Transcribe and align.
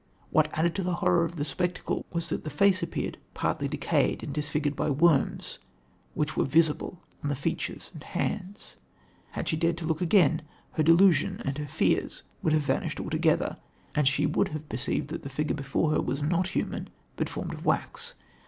What 0.31 0.49
added 0.57 0.73
to 0.77 0.81
the 0.83 0.95
horror 0.95 1.23
of 1.25 1.35
the 1.35 1.45
spectacle 1.45 2.07
was 2.11 2.29
that 2.29 2.43
the 2.43 2.49
face 2.49 2.81
appeared 2.81 3.19
partly 3.35 3.67
decayed 3.67 4.23
and 4.23 4.33
disfigured 4.33 4.75
by 4.75 4.89
worms, 4.89 5.59
which 6.15 6.35
were 6.35 6.43
visible 6.43 6.97
on 7.21 7.29
the 7.29 7.35
features 7.35 7.91
and 7.93 8.01
hands... 8.01 8.75
Had 9.33 9.47
she 9.47 9.55
dared 9.57 9.77
to 9.77 9.85
look 9.85 10.01
again, 10.01 10.41
her 10.71 10.81
delusion 10.81 11.39
and 11.45 11.59
her 11.59 11.67
fears 11.67 12.23
would 12.41 12.53
have 12.53 12.63
vanished 12.63 12.99
together, 13.11 13.55
and 13.93 14.07
she 14.07 14.25
would 14.25 14.47
have 14.47 14.69
perceived 14.69 15.09
that 15.09 15.21
the 15.21 15.29
figure 15.29 15.53
before 15.53 15.91
her 15.91 16.01
was 16.01 16.23
not 16.23 16.47
human, 16.47 16.89
but 17.15 17.29
formed 17.29 17.53
of 17.53 17.63
wax... 17.63 18.15